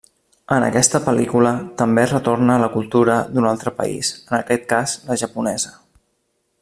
[0.53, 1.51] En aquesta pel·lícula
[1.81, 5.77] també retorna la cultura d'un altre país, en aquest cas la Japonesa.